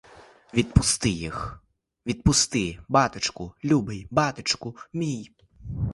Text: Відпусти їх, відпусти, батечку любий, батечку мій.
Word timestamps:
Відпусти 0.53 1.09
їх, 1.09 1.63
відпусти, 2.05 2.79
батечку 2.89 3.53
любий, 3.63 4.07
батечку 4.11 4.77
мій. 4.93 5.31